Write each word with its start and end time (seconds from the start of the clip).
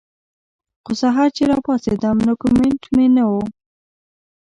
خو 0.83 0.91
سحر 1.01 1.27
چې 1.37 1.43
راپاسېدم 1.51 2.17
نو 2.27 2.33
کمنټ 2.41 2.81
مې 2.95 3.05
نۀ 3.15 3.23
وۀ 3.29 3.41